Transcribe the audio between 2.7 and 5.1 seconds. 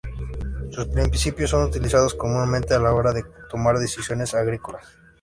a la hora de tomar decisiones agrícolas.